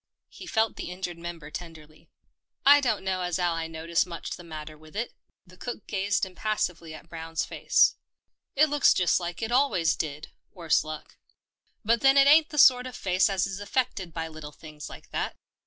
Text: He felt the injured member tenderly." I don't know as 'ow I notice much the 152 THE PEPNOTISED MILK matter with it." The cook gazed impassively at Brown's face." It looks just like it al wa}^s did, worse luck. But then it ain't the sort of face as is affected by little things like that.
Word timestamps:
He 0.29 0.47
felt 0.47 0.77
the 0.77 0.89
injured 0.89 1.19
member 1.19 1.51
tenderly." 1.51 2.09
I 2.75 2.81
don't 2.81 3.03
know 3.03 3.21
as 3.21 3.37
'ow 3.37 3.53
I 3.53 3.67
notice 3.67 4.03
much 4.03 4.31
the 4.31 4.41
152 4.41 4.41
THE 4.41 4.53
PEPNOTISED 4.65 4.73
MILK 4.73 4.77
matter 4.77 4.77
with 4.79 4.95
it." 4.95 5.13
The 5.45 5.57
cook 5.83 5.87
gazed 5.87 6.25
impassively 6.25 6.95
at 6.95 7.07
Brown's 7.07 7.45
face." 7.45 7.97
It 8.55 8.67
looks 8.69 8.95
just 8.95 9.19
like 9.19 9.43
it 9.43 9.51
al 9.51 9.69
wa}^s 9.69 9.95
did, 9.95 10.31
worse 10.51 10.83
luck. 10.83 11.17
But 11.85 12.01
then 12.01 12.17
it 12.17 12.25
ain't 12.25 12.49
the 12.49 12.57
sort 12.57 12.87
of 12.87 12.95
face 12.95 13.29
as 13.29 13.45
is 13.45 13.59
affected 13.59 14.11
by 14.11 14.27
little 14.27 14.51
things 14.53 14.89
like 14.89 15.11
that. 15.11 15.35